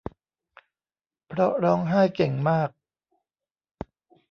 [1.27, 2.69] เพราะร้องไห้เก่งมาก